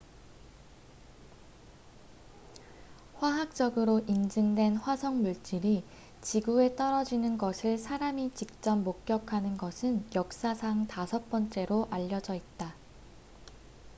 화학적으로 3.19 3.99
인증된 4.07 4.75
화성 4.77 5.21
물질이 5.21 5.83
지구에 6.21 6.75
떨어지는 6.75 7.37
것을 7.37 7.77
사람이 7.77 8.33
직접 8.33 8.77
목격하는 8.79 9.57
것은 9.57 10.03
역사상 10.15 10.87
다섯 10.87 11.29
번째로 11.29 11.87
알려져 11.91 12.33
있다 12.33 12.73